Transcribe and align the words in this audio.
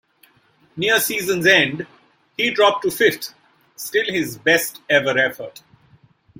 Near 0.75 0.99
season's 0.99 1.45
end, 1.45 1.85
he 2.35 2.49
dropped 2.49 2.81
to 2.85 2.89
fifth, 2.89 3.35
still 3.75 4.11
his 4.11 4.35
best 4.35 4.81
ever 4.89 5.15
effort. 5.15 5.61